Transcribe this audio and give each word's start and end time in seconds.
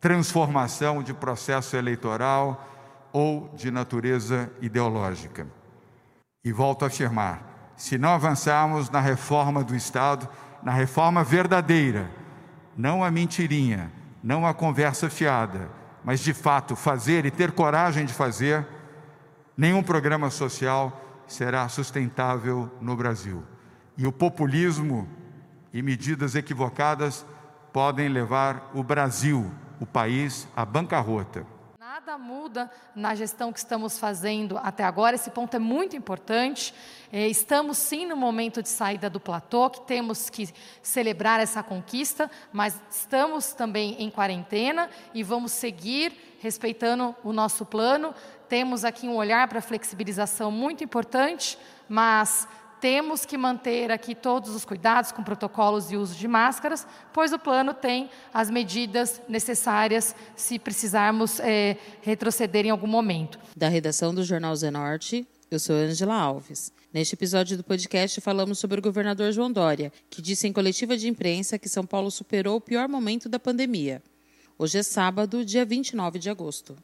transformação 0.00 1.02
de 1.02 1.12
processo 1.12 1.76
eleitoral 1.76 2.66
ou 3.12 3.52
de 3.54 3.70
natureza 3.70 4.50
ideológica. 4.60 5.46
E 6.44 6.52
volto 6.52 6.84
a 6.84 6.88
afirmar: 6.88 7.72
se 7.76 7.98
não 7.98 8.10
avançarmos 8.10 8.90
na 8.90 9.00
reforma 9.00 9.62
do 9.62 9.76
Estado, 9.76 10.28
na 10.62 10.72
reforma 10.72 11.22
verdadeira, 11.22 12.10
não 12.76 13.04
a 13.04 13.10
mentirinha, 13.10 13.92
não 14.22 14.46
a 14.46 14.54
conversa 14.54 15.10
fiada, 15.10 15.70
mas 16.04 16.20
de 16.20 16.32
fato 16.32 16.74
fazer 16.74 17.26
e 17.26 17.30
ter 17.30 17.52
coragem 17.52 18.06
de 18.06 18.12
fazer, 18.12 18.66
nenhum 19.56 19.82
programa 19.82 20.30
social 20.30 20.98
será 21.26 21.68
sustentável 21.68 22.70
no 22.80 22.96
Brasil. 22.96 23.44
E 23.96 24.06
o 24.06 24.12
populismo 24.12 25.08
e 25.72 25.82
medidas 25.82 26.34
equivocadas 26.34 27.24
podem 27.72 28.08
levar 28.08 28.70
o 28.74 28.82
Brasil 28.82 29.50
o 29.80 29.86
país 29.86 30.46
à 30.54 30.64
bancarrota. 30.64 31.46
Nada 31.78 32.16
muda 32.16 32.70
na 32.94 33.14
gestão 33.14 33.52
que 33.52 33.58
estamos 33.58 33.98
fazendo 33.98 34.58
até 34.58 34.84
agora, 34.84 35.16
esse 35.16 35.30
ponto 35.30 35.54
é 35.54 35.58
muito 35.58 35.96
importante. 35.96 36.74
É, 37.12 37.26
estamos 37.26 37.78
sim 37.78 38.06
no 38.06 38.16
momento 38.16 38.62
de 38.62 38.68
saída 38.68 39.10
do 39.10 39.18
platô, 39.18 39.68
que 39.70 39.80
temos 39.82 40.30
que 40.30 40.48
celebrar 40.82 41.40
essa 41.40 41.62
conquista, 41.62 42.30
mas 42.52 42.80
estamos 42.90 43.52
também 43.52 43.96
em 43.98 44.10
quarentena 44.10 44.88
e 45.12 45.22
vamos 45.22 45.52
seguir 45.52 46.12
respeitando 46.40 47.14
o 47.24 47.32
nosso 47.32 47.66
plano. 47.66 48.14
Temos 48.48 48.84
aqui 48.84 49.08
um 49.08 49.16
olhar 49.16 49.46
para 49.48 49.60
flexibilização 49.60 50.50
muito 50.50 50.82
importante, 50.82 51.58
mas 51.88 52.48
temos 52.80 53.24
que 53.24 53.36
manter 53.36 53.90
aqui 53.90 54.14
todos 54.14 54.54
os 54.54 54.64
cuidados 54.64 55.12
com 55.12 55.22
protocolos 55.22 55.92
e 55.92 55.96
uso 55.96 56.14
de 56.14 56.26
máscaras, 56.26 56.86
pois 57.12 57.32
o 57.32 57.38
plano 57.38 57.74
tem 57.74 58.10
as 58.32 58.50
medidas 58.50 59.20
necessárias 59.28 60.14
se 60.34 60.58
precisarmos 60.58 61.38
é, 61.40 61.76
retroceder 62.00 62.66
em 62.66 62.70
algum 62.70 62.86
momento. 62.86 63.38
Da 63.56 63.68
redação 63.68 64.14
do 64.14 64.24
Jornal 64.24 64.56
Zenorte, 64.56 65.26
eu 65.50 65.58
sou 65.58 65.76
Angela 65.76 66.14
Alves. 66.14 66.72
Neste 66.92 67.14
episódio 67.14 67.56
do 67.56 67.62
podcast, 67.62 68.20
falamos 68.20 68.58
sobre 68.58 68.80
o 68.80 68.82
governador 68.82 69.30
João 69.30 69.52
Dória, 69.52 69.92
que 70.08 70.22
disse 70.22 70.48
em 70.48 70.52
coletiva 70.52 70.96
de 70.96 71.08
imprensa 71.08 71.58
que 71.58 71.68
São 71.68 71.86
Paulo 71.86 72.10
superou 72.10 72.56
o 72.56 72.60
pior 72.60 72.88
momento 72.88 73.28
da 73.28 73.38
pandemia. 73.38 74.02
Hoje 74.58 74.78
é 74.78 74.82
sábado, 74.82 75.44
dia 75.44 75.64
29 75.64 76.18
de 76.18 76.28
agosto. 76.28 76.76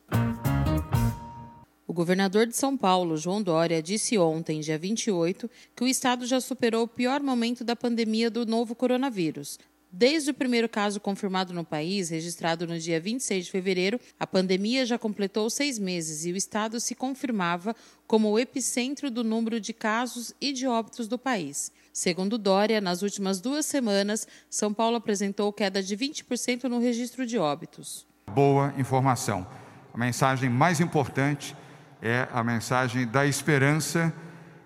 Governador 1.96 2.46
de 2.46 2.54
São 2.54 2.76
Paulo, 2.76 3.16
João 3.16 3.42
Dória, 3.42 3.82
disse 3.82 4.18
ontem, 4.18 4.60
dia 4.60 4.78
28, 4.78 5.50
que 5.74 5.82
o 5.82 5.88
estado 5.88 6.26
já 6.26 6.38
superou 6.42 6.84
o 6.84 6.88
pior 6.88 7.22
momento 7.22 7.64
da 7.64 7.74
pandemia 7.74 8.30
do 8.30 8.44
novo 8.44 8.74
coronavírus. 8.74 9.58
Desde 9.90 10.30
o 10.30 10.34
primeiro 10.34 10.68
caso 10.68 11.00
confirmado 11.00 11.54
no 11.54 11.64
país, 11.64 12.10
registrado 12.10 12.66
no 12.66 12.78
dia 12.78 13.00
26 13.00 13.46
de 13.46 13.50
fevereiro, 13.50 13.98
a 14.20 14.26
pandemia 14.26 14.84
já 14.84 14.98
completou 14.98 15.48
seis 15.48 15.78
meses 15.78 16.26
e 16.26 16.32
o 16.32 16.36
estado 16.36 16.78
se 16.80 16.94
confirmava 16.94 17.74
como 18.06 18.30
o 18.30 18.38
epicentro 18.38 19.10
do 19.10 19.24
número 19.24 19.58
de 19.58 19.72
casos 19.72 20.34
e 20.38 20.52
de 20.52 20.66
óbitos 20.66 21.08
do 21.08 21.18
país. 21.18 21.72
Segundo 21.94 22.36
Dória, 22.36 22.78
nas 22.78 23.00
últimas 23.00 23.40
duas 23.40 23.64
semanas, 23.64 24.28
São 24.50 24.74
Paulo 24.74 24.96
apresentou 24.96 25.50
queda 25.50 25.82
de 25.82 25.96
20% 25.96 26.64
no 26.64 26.78
registro 26.78 27.24
de 27.24 27.38
óbitos. 27.38 28.06
Boa 28.34 28.74
informação. 28.76 29.46
A 29.94 29.96
mensagem 29.96 30.50
mais 30.50 30.78
importante 30.78 31.56
é 32.02 32.28
a 32.32 32.42
mensagem 32.42 33.06
da 33.06 33.26
esperança 33.26 34.12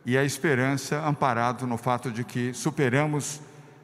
e 0.04 0.16
a 0.16 0.24
esperança 0.24 1.04
amparado 1.06 1.66
no 1.66 1.76
fato 1.76 2.10
de 2.10 2.24
que 2.24 2.52
superamos, 2.52 3.40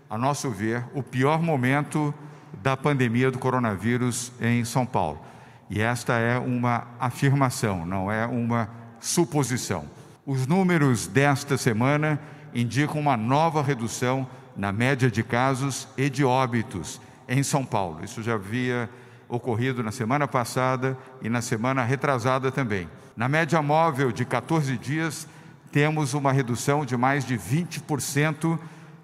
a 0.09 0.17
nosso 0.17 0.51
ver, 0.51 0.85
o 0.95 1.03
pior 1.03 1.41
momento 1.43 2.15
da 2.63 2.77
pandemia 2.77 3.31
do 3.31 3.39
coronavírus 3.39 4.33
em 4.41 4.65
São 4.65 4.87
Paulo. 4.87 5.21
E 5.69 5.81
esta 5.81 6.15
é 6.15 6.39
uma 6.39 6.87
afirmação, 6.99 7.85
não 7.85 8.11
é 8.11 8.27
uma 8.27 8.69
suposição. 9.01 9.85
Os 10.25 10.47
números 10.47 11.07
desta 11.07 11.57
semana 11.57 12.21
indicam 12.55 13.01
uma 13.01 13.17
nova 13.17 13.63
redução 13.63 14.27
na 14.57 14.73
média 14.73 15.11
de 15.11 15.23
casos 15.23 15.87
e 15.97 16.09
de 16.09 16.25
óbitos 16.25 17.01
em 17.29 17.43
São 17.43 17.65
Paulo. 17.65 18.03
Isso 18.03 18.23
já 18.23 18.35
havia 18.35 18.89
ocorrido 19.29 19.83
na 19.83 19.93
semana 19.93 20.29
passada 20.29 20.97
e 21.23 21.29
na 21.29 21.41
semana 21.41 21.85
retrasada 21.85 22.51
também. 22.53 22.89
Na 23.17 23.29
média 23.29 23.61
móvel 23.63 24.13
de 24.13 24.25
14 24.25 24.77
dias, 24.77 25.27
temos 25.73 26.15
uma 26.15 26.33
redução 26.33 26.85
de 26.85 26.97
mais 26.97 27.25
de 27.25 27.37
20% 27.37 28.59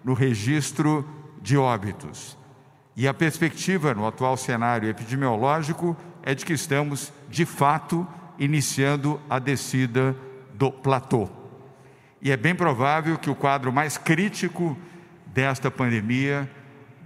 no 0.04 0.14
registro 0.14 1.08
de 1.40 1.56
óbitos. 1.56 2.36
E 2.96 3.08
a 3.08 3.14
perspectiva 3.14 3.94
no 3.94 4.06
atual 4.06 4.36
cenário 4.36 4.88
epidemiológico 4.88 5.96
é 6.22 6.34
de 6.34 6.44
que 6.44 6.52
estamos, 6.52 7.12
de 7.28 7.44
fato, 7.44 8.06
iniciando 8.38 9.20
a 9.28 9.38
descida 9.38 10.14
do 10.54 10.70
platô. 10.70 11.28
E 12.20 12.30
é 12.30 12.36
bem 12.36 12.54
provável 12.54 13.18
que 13.18 13.30
o 13.30 13.34
quadro 13.34 13.72
mais 13.72 13.98
crítico 13.98 14.76
desta 15.26 15.70
pandemia 15.70 16.48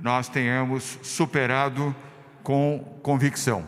nós 0.00 0.28
tenhamos 0.28 0.98
superado 1.02 1.94
com 2.46 3.00
convicção. 3.02 3.66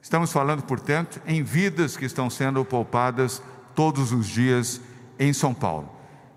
Estamos 0.00 0.30
falando, 0.30 0.62
portanto, 0.62 1.20
em 1.26 1.42
vidas 1.42 1.96
que 1.96 2.04
estão 2.04 2.30
sendo 2.30 2.64
poupadas 2.64 3.42
todos 3.74 4.12
os 4.12 4.28
dias 4.28 4.80
em 5.18 5.32
São 5.32 5.52
Paulo. 5.52 5.90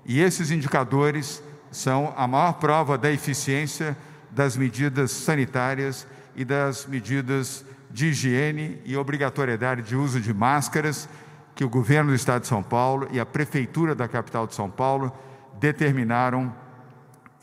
E 0.03 0.19
esses 0.19 0.49
indicadores 0.49 1.43
são 1.69 2.11
a 2.17 2.27
maior 2.27 2.53
prova 2.53 2.97
da 2.97 3.11
eficiência 3.11 3.95
das 4.31 4.57
medidas 4.57 5.11
sanitárias 5.11 6.07
e 6.35 6.43
das 6.43 6.87
medidas 6.87 7.63
de 7.91 8.07
higiene 8.07 8.81
e 8.83 8.97
obrigatoriedade 8.97 9.83
de 9.83 9.95
uso 9.95 10.19
de 10.19 10.33
máscaras 10.33 11.07
que 11.53 11.63
o 11.63 11.69
governo 11.69 12.09
do 12.09 12.15
estado 12.15 12.41
de 12.41 12.47
São 12.47 12.63
Paulo 12.63 13.07
e 13.11 13.19
a 13.19 13.27
prefeitura 13.27 13.93
da 13.93 14.07
capital 14.07 14.47
de 14.47 14.55
São 14.55 14.71
Paulo 14.71 15.15
determinaram 15.59 16.51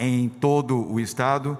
em 0.00 0.28
todo 0.28 0.92
o 0.92 0.98
estado, 0.98 1.56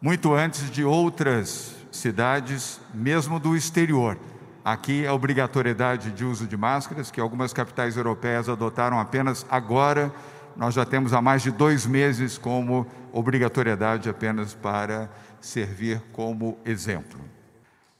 muito 0.00 0.32
antes 0.32 0.70
de 0.70 0.84
outras 0.84 1.74
cidades, 1.90 2.80
mesmo 2.94 3.40
do 3.40 3.56
exterior. 3.56 4.16
Aqui 4.64 5.06
a 5.06 5.12
obrigatoriedade 5.12 6.12
de 6.12 6.24
uso 6.24 6.46
de 6.46 6.56
máscaras, 6.56 7.10
que 7.10 7.20
algumas 7.20 7.52
capitais 7.52 7.96
europeias 7.96 8.48
adotaram 8.48 9.00
apenas 9.00 9.44
agora, 9.50 10.12
nós 10.56 10.74
já 10.74 10.84
temos 10.84 11.12
há 11.12 11.20
mais 11.20 11.42
de 11.42 11.50
dois 11.50 11.86
meses 11.86 12.38
como 12.38 12.86
obrigatoriedade 13.12 14.08
apenas 14.08 14.54
para 14.54 15.10
servir 15.40 16.00
como 16.12 16.58
exemplo. 16.64 17.20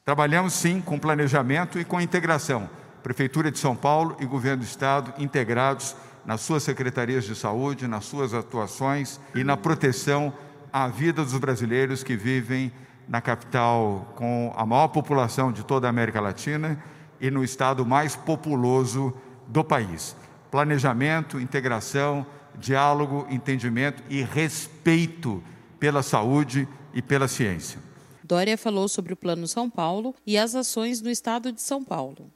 Trabalhamos 0.04 0.52
sim 0.52 0.80
com 0.80 0.98
planejamento 0.98 1.78
e 1.78 1.84
com 1.84 2.00
integração. 2.00 2.68
Prefeitura 3.02 3.50
de 3.50 3.58
São 3.58 3.74
Paulo 3.74 4.16
e 4.20 4.26
Governo 4.26 4.62
do 4.62 4.66
Estado 4.66 5.14
integrados 5.18 5.96
nas 6.24 6.42
suas 6.42 6.62
secretarias 6.62 7.24
de 7.24 7.34
saúde, 7.34 7.88
nas 7.88 8.04
suas 8.04 8.34
atuações 8.34 9.20
e 9.34 9.42
na 9.42 9.56
proteção 9.56 10.32
à 10.73 10.88
vida 10.88 11.25
dos 11.25 11.38
brasileiros 11.38 12.03
que 12.03 12.17
vivem 12.17 12.73
na 13.09 13.20
capital 13.20 14.12
com 14.17 14.53
a 14.56 14.67
maior 14.67 14.88
população 14.88 15.50
de 15.50 15.65
toda 15.65 15.87
a 15.87 15.91
América 15.91 16.20
Latina 16.20 16.82
e 17.20 17.31
no 17.31 17.43
estado 17.43 17.85
mais 17.87 18.15
populoso 18.15 19.15
do 19.47 19.65
país. 19.65 20.15
Planejamento, 20.50 21.41
integração, 21.41 22.26
diálogo, 22.59 23.26
entendimento 23.31 24.03
e 24.09 24.23
respeito 24.23 25.43
pela 25.79 26.03
saúde 26.03 26.69
e 26.93 27.00
pela 27.00 27.29
ciência. 27.29 27.81
Dória 28.23 28.59
falou 28.59 28.88
sobre 28.88 29.12
o 29.12 29.17
Plano 29.17 29.47
São 29.47 29.70
Paulo 29.70 30.15
e 30.26 30.37
as 30.37 30.55
ações 30.55 31.00
do 31.00 31.09
Estado 31.09 31.50
de 31.50 31.62
São 31.62 31.82
Paulo. 31.82 32.31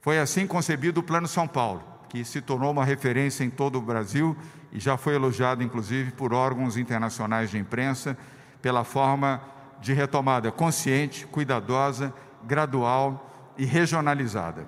Foi 0.00 0.18
assim 0.18 0.46
concebido 0.46 1.00
o 1.00 1.02
Plano 1.02 1.26
São 1.26 1.48
Paulo, 1.48 1.82
que 2.08 2.24
se 2.24 2.40
tornou 2.40 2.70
uma 2.70 2.84
referência 2.84 3.42
em 3.42 3.50
todo 3.50 3.76
o 3.78 3.82
Brasil 3.82 4.36
e 4.72 4.80
já 4.80 4.96
foi 4.96 5.14
elogiado, 5.14 5.62
inclusive, 5.62 6.12
por 6.12 6.32
órgãos 6.32 6.76
internacionais 6.76 7.50
de 7.50 7.58
imprensa, 7.58 8.16
pela 8.60 8.84
forma 8.84 9.40
de 9.80 9.92
retomada 9.92 10.50
consciente, 10.50 11.26
cuidadosa, 11.26 12.14
gradual 12.44 13.54
e 13.58 13.64
regionalizada. 13.64 14.66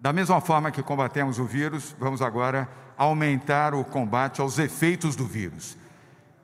Da 0.00 0.12
mesma 0.12 0.40
forma 0.40 0.72
que 0.72 0.82
combatemos 0.82 1.38
o 1.38 1.44
vírus, 1.44 1.94
vamos 1.98 2.20
agora 2.20 2.68
aumentar 2.98 3.74
o 3.74 3.84
combate 3.84 4.40
aos 4.40 4.58
efeitos 4.58 5.14
do 5.14 5.24
vírus, 5.24 5.76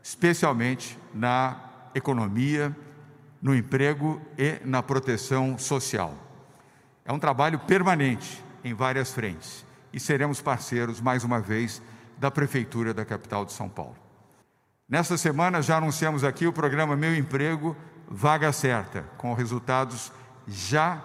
especialmente 0.02 0.98
na 1.12 1.56
economia, 1.94 2.74
no 3.42 3.54
emprego 3.54 4.20
e 4.36 4.60
na 4.64 4.82
proteção 4.82 5.58
social. 5.58 6.14
É 7.04 7.12
um 7.12 7.18
trabalho 7.18 7.58
permanente 7.58 8.44
em 8.62 8.74
várias 8.74 9.12
frentes 9.12 9.64
e 9.92 9.98
seremos 9.98 10.40
parceiros, 10.40 11.00
mais 11.00 11.24
uma 11.24 11.40
vez, 11.40 11.82
da 12.18 12.30
Prefeitura 12.30 12.92
da 12.92 13.04
capital 13.04 13.44
de 13.44 13.52
São 13.52 13.68
Paulo. 13.68 13.96
Nesta 14.88 15.16
semana 15.16 15.62
já 15.62 15.76
anunciamos 15.76 16.24
aqui 16.24 16.46
o 16.46 16.52
programa 16.52 16.96
Meu 16.96 17.14
Emprego 17.14 17.76
Vaga 18.08 18.52
Certa, 18.52 19.04
com 19.16 19.34
resultados 19.34 20.10
já 20.46 21.00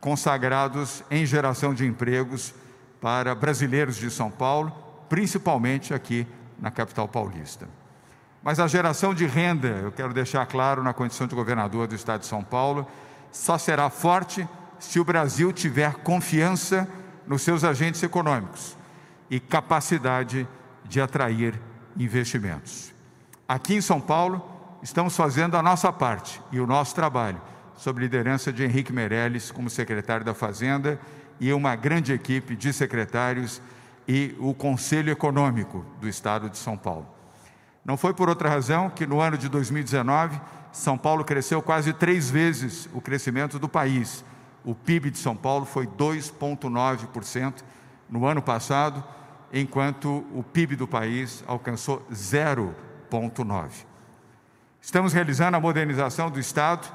consagrados 0.00 1.04
em 1.10 1.24
geração 1.24 1.72
de 1.72 1.86
empregos 1.86 2.54
para 3.00 3.34
brasileiros 3.34 3.96
de 3.96 4.10
São 4.10 4.30
Paulo, 4.30 4.70
principalmente 5.08 5.92
aqui 5.94 6.26
na 6.58 6.70
capital 6.70 7.06
paulista. 7.06 7.68
Mas 8.42 8.58
a 8.58 8.66
geração 8.66 9.14
de 9.14 9.26
renda, 9.26 9.68
eu 9.68 9.92
quero 9.92 10.12
deixar 10.12 10.44
claro 10.46 10.82
na 10.82 10.92
condição 10.92 11.26
de 11.26 11.34
governador 11.34 11.86
do 11.86 11.94
estado 11.94 12.20
de 12.20 12.26
São 12.26 12.42
Paulo, 12.42 12.86
só 13.30 13.56
será 13.58 13.88
forte 13.90 14.48
se 14.78 14.98
o 14.98 15.04
Brasil 15.04 15.52
tiver 15.52 15.94
confiança 15.96 16.88
nos 17.26 17.42
seus 17.42 17.64
agentes 17.64 18.02
econômicos 18.02 18.76
e 19.34 19.40
capacidade 19.40 20.46
de 20.84 21.00
atrair 21.00 21.60
investimentos. 21.96 22.94
Aqui 23.48 23.74
em 23.74 23.80
São 23.80 24.00
Paulo, 24.00 24.40
estamos 24.80 25.16
fazendo 25.16 25.56
a 25.56 25.62
nossa 25.62 25.92
parte 25.92 26.40
e 26.52 26.60
o 26.60 26.66
nosso 26.68 26.94
trabalho, 26.94 27.42
sob 27.76 28.00
liderança 28.00 28.52
de 28.52 28.62
Henrique 28.62 28.92
Meirelles 28.92 29.50
como 29.50 29.68
secretário 29.68 30.24
da 30.24 30.34
Fazenda 30.34 31.00
e 31.40 31.52
uma 31.52 31.74
grande 31.74 32.12
equipe 32.12 32.54
de 32.54 32.72
secretários 32.72 33.60
e 34.06 34.36
o 34.38 34.54
Conselho 34.54 35.10
Econômico 35.10 35.84
do 36.00 36.08
Estado 36.08 36.48
de 36.48 36.56
São 36.56 36.76
Paulo. 36.76 37.08
Não 37.84 37.96
foi 37.96 38.14
por 38.14 38.28
outra 38.28 38.48
razão 38.48 38.88
que 38.88 39.04
no 39.04 39.20
ano 39.20 39.36
de 39.36 39.48
2019, 39.48 40.40
São 40.70 40.96
Paulo 40.96 41.24
cresceu 41.24 41.60
quase 41.60 41.92
três 41.92 42.30
vezes 42.30 42.88
o 42.94 43.00
crescimento 43.00 43.58
do 43.58 43.68
país. 43.68 44.24
O 44.64 44.76
PIB 44.76 45.10
de 45.10 45.18
São 45.18 45.34
Paulo 45.34 45.66
foi 45.66 45.88
2,9% 45.88 47.64
no 48.08 48.26
ano 48.26 48.40
passado, 48.40 49.02
enquanto 49.54 50.26
o 50.34 50.42
PIB 50.42 50.74
do 50.74 50.88
país 50.88 51.44
alcançou 51.46 52.04
0,9%. 52.12 53.86
Estamos 54.80 55.12
realizando 55.12 55.56
a 55.56 55.60
modernização 55.60 56.28
do 56.28 56.40
Estado 56.40 56.92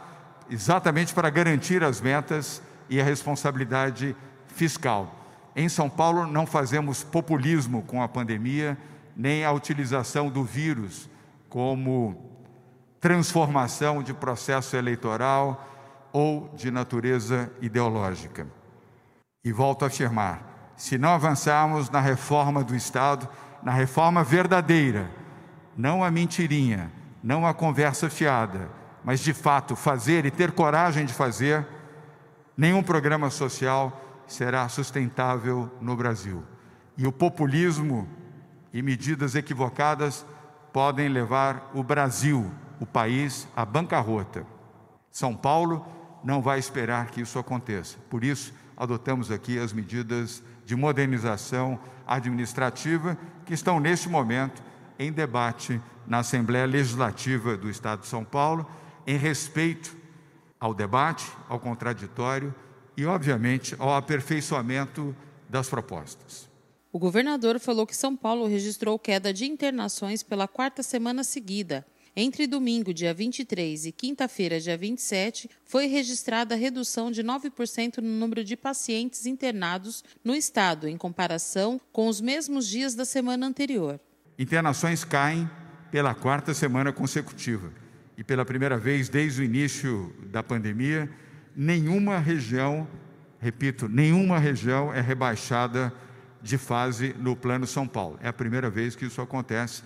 exatamente 0.49 1.13
para 1.13 1.29
garantir 1.29 1.81
as 1.83 2.01
metas 2.01 2.61
e 2.89 2.99
a 2.99 3.03
responsabilidade 3.03 4.13
fiscal. 4.47 5.15
Em 5.55 5.69
São 5.69 5.89
Paulo, 5.89 6.27
não 6.27 6.45
fazemos 6.45 7.01
populismo 7.01 7.81
com 7.83 8.03
a 8.03 8.09
pandemia, 8.09 8.77
nem 9.15 9.45
a 9.45 9.51
utilização 9.51 10.29
do 10.29 10.43
vírus 10.43 11.09
como 11.47 12.29
transformação 12.99 14.03
de 14.03 14.13
processo 14.13 14.75
eleitoral 14.75 15.65
ou 16.11 16.53
de 16.55 16.69
natureza 16.69 17.51
ideológica. 17.61 18.45
E 19.43 19.51
volto 19.51 19.83
a 19.83 19.87
afirmar: 19.87 20.48
se 20.79 20.97
não 20.97 21.09
avançarmos 21.09 21.89
na 21.89 21.99
reforma 21.99 22.63
do 22.63 22.73
Estado, 22.73 23.27
na 23.61 23.69
reforma 23.69 24.23
verdadeira, 24.23 25.11
não 25.75 26.01
a 26.01 26.09
mentirinha, 26.09 26.89
não 27.21 27.45
a 27.45 27.53
conversa 27.53 28.09
fiada, 28.09 28.69
mas 29.03 29.19
de 29.19 29.33
fato 29.33 29.75
fazer 29.75 30.25
e 30.25 30.31
ter 30.31 30.53
coragem 30.53 31.05
de 31.05 31.13
fazer, 31.13 31.67
nenhum 32.55 32.81
programa 32.81 33.29
social 33.29 34.23
será 34.25 34.69
sustentável 34.69 35.69
no 35.81 35.97
Brasil. 35.97 36.45
E 36.97 37.05
o 37.05 37.11
populismo 37.11 38.07
e 38.73 38.81
medidas 38.81 39.35
equivocadas 39.35 40.25
podem 40.71 41.09
levar 41.09 41.71
o 41.73 41.83
Brasil, 41.83 42.49
o 42.79 42.85
país, 42.85 43.49
à 43.53 43.65
bancarrota. 43.65 44.45
São 45.11 45.35
Paulo 45.35 45.85
não 46.23 46.41
vai 46.41 46.57
esperar 46.57 47.07
que 47.07 47.19
isso 47.19 47.37
aconteça. 47.37 47.97
Por 48.09 48.23
isso, 48.23 48.53
adotamos 48.77 49.29
aqui 49.29 49.59
as 49.59 49.73
medidas 49.73 50.41
de 50.69 50.75
modernização 50.75 51.79
administrativa 52.05 53.17
que 53.43 53.55
estão 53.55 53.79
neste 53.79 54.07
momento 54.07 54.61
em 54.99 55.11
debate 55.11 55.81
na 56.05 56.19
Assembleia 56.19 56.67
Legislativa 56.67 57.57
do 57.57 57.71
Estado 57.71 58.01
de 58.01 58.07
São 58.07 58.23
Paulo, 58.23 58.69
em 59.07 59.17
respeito 59.17 59.97
ao 60.59 60.71
debate, 60.71 61.25
ao 61.47 61.59
contraditório 61.59 62.53
e, 62.95 63.03
obviamente, 63.03 63.75
ao 63.79 63.95
aperfeiçoamento 63.95 65.15
das 65.49 65.67
propostas. 65.67 66.47
O 66.93 66.99
governador 66.99 67.59
falou 67.59 67.87
que 67.87 67.97
São 67.97 68.15
Paulo 68.15 68.45
registrou 68.45 68.99
queda 68.99 69.33
de 69.33 69.45
internações 69.45 70.21
pela 70.21 70.47
quarta 70.47 70.83
semana 70.83 71.23
seguida. 71.23 71.83
Entre 72.15 72.47
domingo, 72.47 72.93
dia 72.93 73.13
23, 73.13 73.85
e 73.85 73.91
quinta-feira, 73.91 74.59
dia 74.59 74.77
27, 74.77 75.49
foi 75.63 75.85
registrada 75.85 76.55
redução 76.55 77.11
de 77.11 77.23
9% 77.23 77.97
no 77.97 78.09
número 78.09 78.43
de 78.43 78.57
pacientes 78.57 79.25
internados 79.25 80.03
no 80.23 80.35
estado, 80.35 80.87
em 80.87 80.97
comparação 80.97 81.79
com 81.91 82.07
os 82.07 82.19
mesmos 82.19 82.67
dias 82.67 82.95
da 82.95 83.05
semana 83.05 83.45
anterior. 83.45 83.99
Internações 84.37 85.03
caem 85.03 85.49
pela 85.91 86.13
quarta 86.13 86.53
semana 86.53 86.91
consecutiva. 86.91 87.71
E 88.17 88.23
pela 88.23 88.43
primeira 88.43 88.77
vez 88.77 89.07
desde 89.07 89.41
o 89.41 89.43
início 89.43 90.13
da 90.25 90.43
pandemia, 90.43 91.09
nenhuma 91.55 92.17
região, 92.19 92.87
repito, 93.39 93.87
nenhuma 93.87 94.37
região 94.37 94.93
é 94.93 94.99
rebaixada 94.99 95.93
de 96.41 96.57
fase 96.57 97.15
no 97.17 97.35
Plano 97.35 97.65
São 97.65 97.87
Paulo. 97.87 98.19
É 98.21 98.27
a 98.27 98.33
primeira 98.33 98.69
vez 98.69 98.95
que 98.95 99.05
isso 99.05 99.21
acontece 99.21 99.83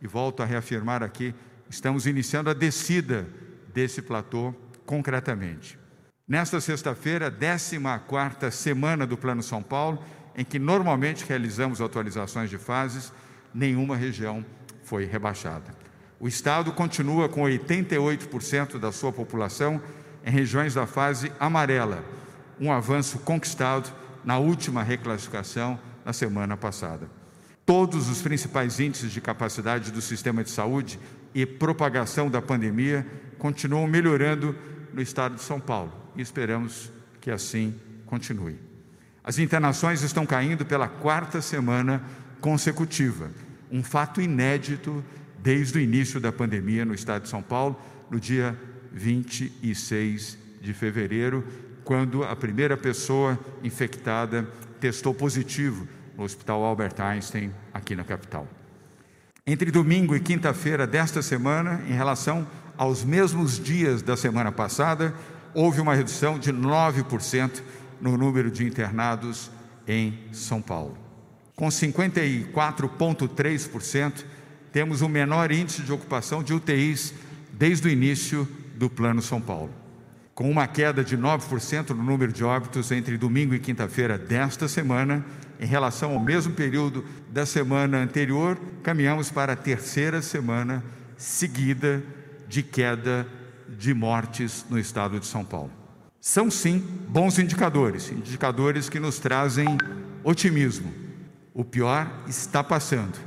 e 0.00 0.06
volto 0.06 0.42
a 0.42 0.46
reafirmar 0.46 1.02
aqui, 1.02 1.34
estamos 1.68 2.06
iniciando 2.06 2.50
a 2.50 2.54
descida 2.54 3.26
desse 3.72 4.00
platô 4.02 4.54
concretamente. 4.84 5.78
Nesta 6.26 6.60
sexta-feira, 6.60 7.30
14ª 7.30 8.50
semana 8.50 9.06
do 9.06 9.16
Plano 9.16 9.42
São 9.42 9.62
Paulo, 9.62 10.02
em 10.36 10.44
que 10.44 10.58
normalmente 10.58 11.24
realizamos 11.24 11.80
atualizações 11.80 12.50
de 12.50 12.58
fases, 12.58 13.12
nenhuma 13.54 13.96
região 13.96 14.44
foi 14.82 15.04
rebaixada. 15.04 15.74
O 16.18 16.26
estado 16.26 16.72
continua 16.72 17.28
com 17.28 17.42
88% 17.42 18.78
da 18.78 18.90
sua 18.90 19.12
população 19.12 19.80
em 20.24 20.30
regiões 20.30 20.74
da 20.74 20.86
fase 20.86 21.30
amarela, 21.38 22.04
um 22.58 22.72
avanço 22.72 23.18
conquistado 23.20 23.92
na 24.24 24.38
última 24.38 24.82
reclassificação 24.82 25.78
na 26.04 26.12
semana 26.12 26.56
passada. 26.56 27.08
Todos 27.66 28.08
os 28.08 28.22
principais 28.22 28.78
índices 28.78 29.10
de 29.10 29.20
capacidade 29.20 29.90
do 29.90 30.00
sistema 30.00 30.44
de 30.44 30.50
saúde 30.50 31.00
e 31.34 31.44
propagação 31.44 32.30
da 32.30 32.40
pandemia 32.40 33.04
continuam 33.38 33.88
melhorando 33.88 34.54
no 34.94 35.02
estado 35.02 35.34
de 35.34 35.42
São 35.42 35.58
Paulo 35.58 35.92
e 36.14 36.22
esperamos 36.22 36.92
que 37.20 37.28
assim 37.28 37.74
continue. 38.06 38.56
As 39.24 39.40
internações 39.40 40.02
estão 40.02 40.24
caindo 40.24 40.64
pela 40.64 40.86
quarta 40.86 41.42
semana 41.42 42.04
consecutiva, 42.40 43.32
um 43.68 43.82
fato 43.82 44.20
inédito 44.20 45.04
desde 45.40 45.78
o 45.78 45.80
início 45.80 46.20
da 46.20 46.30
pandemia 46.30 46.84
no 46.84 46.94
estado 46.94 47.24
de 47.24 47.28
São 47.28 47.42
Paulo, 47.42 47.76
no 48.08 48.20
dia 48.20 48.56
26 48.92 50.38
de 50.62 50.72
fevereiro, 50.72 51.44
quando 51.82 52.22
a 52.22 52.36
primeira 52.36 52.76
pessoa 52.76 53.36
infectada 53.64 54.48
testou 54.78 55.12
positivo 55.12 55.95
no 56.16 56.24
Hospital 56.24 56.64
Albert 56.64 57.00
Einstein, 57.00 57.52
aqui 57.72 57.94
na 57.94 58.04
capital. 58.04 58.48
Entre 59.46 59.70
domingo 59.70 60.16
e 60.16 60.20
quinta-feira 60.20 60.86
desta 60.86 61.22
semana, 61.22 61.82
em 61.86 61.92
relação 61.92 62.46
aos 62.76 63.04
mesmos 63.04 63.62
dias 63.62 64.02
da 64.02 64.16
semana 64.16 64.50
passada, 64.50 65.14
houve 65.54 65.80
uma 65.80 65.94
redução 65.94 66.36
de 66.38 66.52
9% 66.52 67.62
no 68.00 68.16
número 68.16 68.50
de 68.50 68.64
internados 68.64 69.50
em 69.86 70.18
São 70.32 70.60
Paulo. 70.60 70.98
Com 71.54 71.68
54,3%, 71.68 74.24
temos 74.72 75.00
o 75.00 75.08
menor 75.08 75.52
índice 75.52 75.82
de 75.82 75.92
ocupação 75.92 76.42
de 76.42 76.52
UTIs 76.52 77.14
desde 77.52 77.86
o 77.88 77.90
início 77.90 78.48
do 78.74 78.90
Plano 78.90 79.22
São 79.22 79.40
Paulo. 79.40 79.85
Com 80.36 80.50
uma 80.50 80.66
queda 80.66 81.02
de 81.02 81.16
9% 81.16 81.88
no 81.94 82.02
número 82.02 82.30
de 82.30 82.44
óbitos 82.44 82.92
entre 82.92 83.16
domingo 83.16 83.54
e 83.54 83.58
quinta-feira 83.58 84.18
desta 84.18 84.68
semana, 84.68 85.24
em 85.58 85.64
relação 85.64 86.12
ao 86.12 86.20
mesmo 86.20 86.52
período 86.52 87.02
da 87.30 87.46
semana 87.46 87.96
anterior, 87.96 88.58
caminhamos 88.82 89.30
para 89.30 89.54
a 89.54 89.56
terceira 89.56 90.20
semana 90.20 90.84
seguida 91.16 92.04
de 92.46 92.62
queda 92.62 93.26
de 93.66 93.94
mortes 93.94 94.66
no 94.68 94.78
estado 94.78 95.18
de 95.18 95.24
São 95.24 95.42
Paulo. 95.42 95.72
São 96.20 96.50
sim 96.50 96.86
bons 97.08 97.38
indicadores, 97.38 98.12
indicadores 98.12 98.90
que 98.90 99.00
nos 99.00 99.18
trazem 99.18 99.78
otimismo. 100.22 100.92
O 101.54 101.64
pior 101.64 102.12
está 102.28 102.62
passando, 102.62 103.18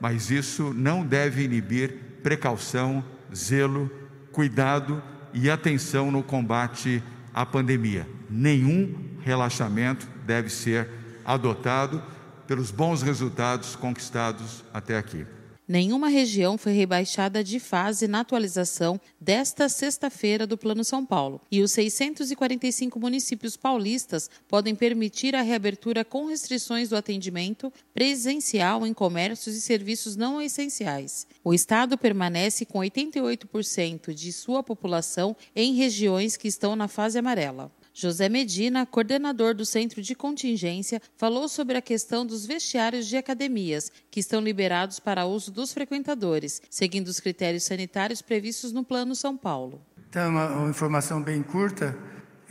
mas 0.00 0.30
isso 0.30 0.72
não 0.72 1.04
deve 1.04 1.44
inibir 1.44 2.20
precaução, 2.22 3.04
zelo, 3.34 3.90
cuidado 4.32 5.02
e 5.34 5.50
atenção 5.50 6.10
no 6.10 6.22
combate 6.22 7.02
à 7.34 7.44
pandemia. 7.44 8.08
Nenhum 8.30 8.94
relaxamento 9.20 10.06
deve 10.24 10.48
ser 10.48 10.88
adotado 11.24 12.02
pelos 12.46 12.70
bons 12.70 13.02
resultados 13.02 13.74
conquistados 13.74 14.64
até 14.72 14.96
aqui. 14.96 15.26
Nenhuma 15.66 16.08
região 16.08 16.58
foi 16.58 16.72
rebaixada 16.72 17.42
de 17.42 17.58
fase 17.58 18.06
na 18.06 18.20
atualização 18.20 19.00
desta 19.18 19.66
sexta-feira 19.66 20.46
do 20.46 20.58
Plano 20.58 20.84
São 20.84 21.06
Paulo, 21.06 21.40
e 21.50 21.62
os 21.62 21.72
645 21.72 23.00
municípios 23.00 23.56
paulistas 23.56 24.28
podem 24.46 24.74
permitir 24.74 25.34
a 25.34 25.40
reabertura 25.40 26.04
com 26.04 26.26
restrições 26.26 26.90
do 26.90 26.96
atendimento 26.96 27.72
presencial 27.94 28.86
em 28.86 28.92
comércios 28.92 29.56
e 29.56 29.60
serviços 29.60 30.16
não 30.16 30.40
essenciais. 30.40 31.26
O 31.42 31.54
estado 31.54 31.96
permanece 31.96 32.66
com 32.66 32.80
88% 32.80 34.12
de 34.12 34.32
sua 34.34 34.62
população 34.62 35.34
em 35.56 35.72
regiões 35.72 36.36
que 36.36 36.46
estão 36.46 36.76
na 36.76 36.88
fase 36.88 37.18
amarela. 37.18 37.72
José 37.96 38.28
Medina, 38.28 38.84
coordenador 38.84 39.54
do 39.54 39.64
Centro 39.64 40.02
de 40.02 40.16
Contingência, 40.16 41.00
falou 41.16 41.48
sobre 41.48 41.76
a 41.78 41.80
questão 41.80 42.26
dos 42.26 42.44
vestiários 42.44 43.06
de 43.06 43.16
academias, 43.16 43.88
que 44.10 44.18
estão 44.18 44.40
liberados 44.40 44.98
para 44.98 45.26
uso 45.26 45.52
dos 45.52 45.72
frequentadores, 45.72 46.60
seguindo 46.68 47.06
os 47.06 47.20
critérios 47.20 47.62
sanitários 47.62 48.20
previstos 48.20 48.72
no 48.72 48.82
Plano 48.82 49.14
São 49.14 49.36
Paulo. 49.36 49.80
Então, 50.10 50.28
uma, 50.28 50.68
informação 50.68 51.22
bem 51.22 51.40
curta 51.40 51.96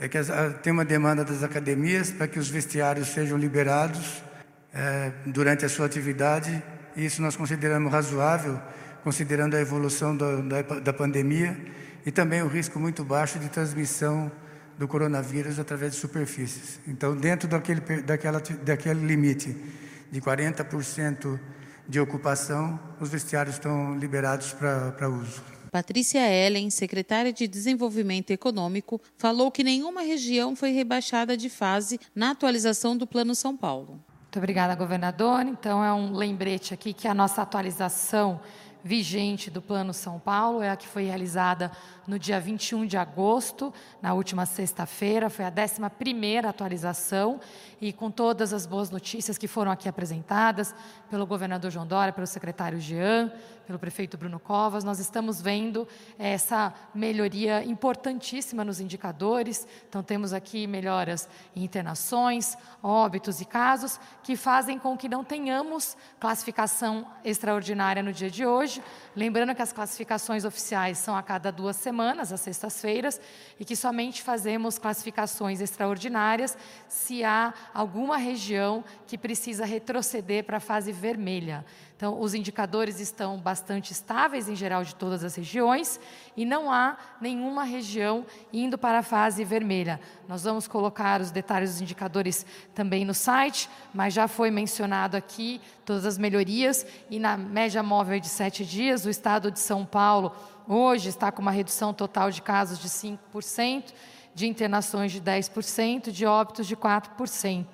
é 0.00 0.08
que 0.08 0.16
tem 0.62 0.72
uma 0.72 0.84
demanda 0.84 1.22
das 1.22 1.42
academias 1.42 2.10
para 2.10 2.26
que 2.26 2.38
os 2.38 2.48
vestiários 2.48 3.08
sejam 3.08 3.36
liberados 3.36 4.22
é, 4.72 5.12
durante 5.26 5.66
a 5.66 5.68
sua 5.68 5.84
atividade, 5.84 6.62
e 6.96 7.04
isso 7.04 7.20
nós 7.20 7.36
consideramos 7.36 7.92
razoável, 7.92 8.58
considerando 9.02 9.56
a 9.56 9.60
evolução 9.60 10.16
da, 10.16 10.62
da 10.62 10.92
pandemia 10.94 11.54
e 12.06 12.10
também 12.10 12.42
o 12.42 12.48
risco 12.48 12.80
muito 12.80 13.04
baixo 13.04 13.38
de 13.38 13.50
transmissão 13.50 14.32
do 14.78 14.88
coronavírus 14.88 15.58
através 15.58 15.92
de 15.92 15.98
superfícies. 15.98 16.80
Então, 16.86 17.16
dentro 17.16 17.48
daquele, 17.48 17.80
daquela, 18.02 18.40
daquele 18.62 19.06
limite 19.06 19.56
de 20.10 20.20
40% 20.20 21.38
de 21.88 22.00
ocupação, 22.00 22.78
os 23.00 23.08
vestiários 23.08 23.56
estão 23.56 23.96
liberados 23.96 24.52
para 24.52 25.08
uso. 25.08 25.42
Patrícia 25.70 26.20
Ellen, 26.32 26.70
secretária 26.70 27.32
de 27.32 27.48
Desenvolvimento 27.48 28.30
Econômico, 28.30 29.00
falou 29.18 29.50
que 29.50 29.64
nenhuma 29.64 30.02
região 30.02 30.54
foi 30.54 30.70
rebaixada 30.70 31.36
de 31.36 31.50
fase 31.50 31.98
na 32.14 32.30
atualização 32.30 32.96
do 32.96 33.06
Plano 33.06 33.34
São 33.34 33.56
Paulo. 33.56 34.00
Muito 34.20 34.36
obrigada, 34.36 34.74
governador. 34.76 35.42
Então, 35.42 35.84
é 35.84 35.92
um 35.92 36.12
lembrete 36.12 36.72
aqui 36.72 36.92
que 36.92 37.08
a 37.08 37.14
nossa 37.14 37.42
atualização 37.42 38.40
vigente 38.84 39.50
do 39.50 39.62
Plano 39.62 39.94
São 39.94 40.20
Paulo 40.20 40.62
é 40.62 40.70
a 40.70 40.76
que 40.76 40.86
foi 40.86 41.04
realizada 41.04 41.72
no 42.06 42.18
dia 42.18 42.38
21 42.38 42.86
de 42.86 42.96
agosto, 42.96 43.72
na 44.00 44.12
última 44.12 44.44
sexta-feira, 44.44 45.30
foi 45.30 45.44
a 45.44 45.50
11ª 45.50 46.44
atualização 46.44 47.40
e 47.80 47.92
com 47.92 48.10
todas 48.10 48.52
as 48.52 48.66
boas 48.66 48.90
notícias 48.90 49.38
que 49.38 49.48
foram 49.48 49.70
aqui 49.70 49.88
apresentadas 49.88 50.74
pelo 51.10 51.26
governador 51.26 51.70
João 51.70 51.86
Dória, 51.86 52.12
pelo 52.12 52.26
secretário 52.26 52.78
Jean, 52.78 53.32
pelo 53.66 53.78
prefeito 53.78 54.18
Bruno 54.18 54.38
Covas, 54.38 54.84
nós 54.84 54.98
estamos 54.98 55.40
vendo 55.40 55.88
essa 56.18 56.74
melhoria 56.94 57.64
importantíssima 57.64 58.62
nos 58.62 58.78
indicadores. 58.78 59.66
Então 59.88 60.02
temos 60.02 60.34
aqui 60.34 60.66
melhoras 60.66 61.26
em 61.56 61.64
internações, 61.64 62.58
óbitos 62.82 63.40
e 63.40 63.46
casos 63.46 63.98
que 64.22 64.36
fazem 64.36 64.78
com 64.78 64.98
que 64.98 65.08
não 65.08 65.24
tenhamos 65.24 65.96
classificação 66.20 67.06
extraordinária 67.24 68.02
no 68.02 68.12
dia 68.12 68.30
de 68.30 68.44
hoje. 68.44 68.82
Lembrando 69.16 69.54
que 69.54 69.62
as 69.62 69.72
classificações 69.72 70.44
oficiais 70.44 70.98
são 70.98 71.16
a 71.16 71.22
cada 71.22 71.50
duas 71.50 71.76
semanas 71.76 71.93
semanas, 71.94 72.32
às 72.32 72.40
sextas-feiras, 72.40 73.20
e 73.58 73.64
que 73.64 73.76
somente 73.76 74.20
fazemos 74.20 74.78
classificações 74.78 75.60
extraordinárias 75.60 76.58
se 76.88 77.22
há 77.22 77.54
alguma 77.72 78.16
região 78.16 78.82
que 79.06 79.16
precisa 79.16 79.64
retroceder 79.64 80.42
para 80.42 80.56
a 80.56 80.60
fase 80.60 80.90
vermelha. 80.90 81.64
Então, 81.96 82.20
os 82.20 82.34
indicadores 82.34 82.98
estão 82.98 83.38
bastante 83.38 83.92
estáveis 83.92 84.48
em 84.48 84.56
geral 84.56 84.82
de 84.82 84.96
todas 84.96 85.22
as 85.22 85.36
regiões 85.36 86.00
e 86.36 86.44
não 86.44 86.70
há 86.70 86.96
nenhuma 87.20 87.62
região 87.62 88.26
indo 88.52 88.76
para 88.76 88.98
a 88.98 89.02
fase 89.02 89.44
vermelha. 89.44 90.00
Nós 90.28 90.42
vamos 90.42 90.66
colocar 90.66 91.20
os 91.20 91.30
detalhes 91.30 91.70
dos 91.70 91.80
indicadores 91.80 92.44
também 92.74 93.04
no 93.04 93.14
site, 93.14 93.70
mas 93.94 94.12
já 94.12 94.26
foi 94.26 94.50
mencionado 94.50 95.16
aqui 95.16 95.60
todas 95.84 96.04
as 96.04 96.18
melhorias 96.18 96.84
e 97.08 97.20
na 97.20 97.36
média 97.36 97.82
móvel 97.82 98.18
de 98.18 98.28
sete 98.28 98.64
dias, 98.64 99.06
o 99.06 99.10
estado 99.10 99.48
de 99.50 99.60
São 99.60 99.86
Paulo 99.86 100.32
hoje 100.66 101.08
está 101.08 101.30
com 101.30 101.42
uma 101.42 101.52
redução 101.52 101.94
total 101.94 102.28
de 102.30 102.42
casos 102.42 102.80
de 102.80 102.88
5%, 102.88 103.92
de 104.34 104.48
internações 104.48 105.12
de 105.12 105.20
10%, 105.20 106.10
de 106.10 106.26
óbitos 106.26 106.66
de 106.66 106.76
4%. 106.76 107.66